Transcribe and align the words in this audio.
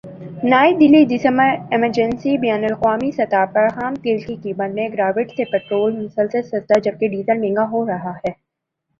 نئی 0.43 0.71
دہلی 0.75 1.01
دسمبرایجنسی 1.07 2.31
بین 2.37 2.63
الاقوامی 2.63 3.09
سطح 3.11 3.43
پر 3.53 3.67
خام 3.75 3.93
تیل 4.03 4.19
کی 4.21 4.35
قیمت 4.43 4.73
میں 4.75 4.87
گراوٹ 4.89 5.35
سے 5.37 5.43
پٹرول 5.51 5.91
مسلسل 5.97 6.41
سستا 6.43 6.79
جبکہ 6.79 7.07
ڈیزل 7.09 7.37
مہنگا 7.39 7.67
ہو 7.71 7.85
رہا 7.87 8.13
ہے 8.17 8.31